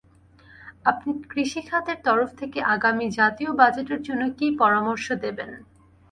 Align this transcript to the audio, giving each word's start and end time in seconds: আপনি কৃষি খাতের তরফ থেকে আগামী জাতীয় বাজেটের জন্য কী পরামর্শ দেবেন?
আপনি 0.85 1.11
কৃষি 1.29 1.61
খাতের 1.61 1.97
তরফ 2.03 2.29
থেকে 2.35 2.59
আগামী 2.75 3.05
জাতীয় 3.11 3.51
বাজেটের 3.53 4.01
জন্য 4.01 4.23
কী 4.37 4.47
পরামর্শ 4.59 5.07
দেবেন? 5.23 5.51